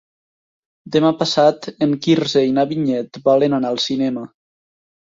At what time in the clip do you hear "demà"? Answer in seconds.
0.95-1.11